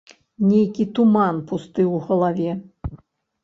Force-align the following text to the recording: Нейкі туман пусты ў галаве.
Нейкі 0.51 0.85
туман 0.95 1.43
пусты 1.53 1.87
ў 1.87 2.11
галаве. 2.11 2.51